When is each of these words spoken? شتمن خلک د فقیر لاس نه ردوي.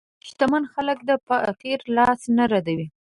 شتمن 0.27 0.63
خلک 0.73 0.97
د 1.09 1.11
فقیر 1.27 1.79
لاس 1.97 2.21
نه 2.37 2.43
ردوي. 2.51 2.87